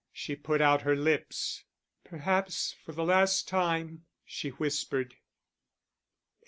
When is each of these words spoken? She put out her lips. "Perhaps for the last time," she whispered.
She 0.11 0.35
put 0.35 0.61
out 0.61 0.81
her 0.81 0.95
lips. 0.95 1.63
"Perhaps 2.03 2.73
for 2.83 2.91
the 2.91 3.05
last 3.05 3.47
time," 3.47 4.07
she 4.25 4.49
whispered. 4.49 5.13